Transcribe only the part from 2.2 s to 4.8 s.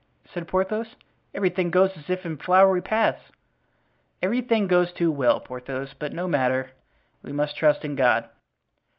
in flowery paths." "Everything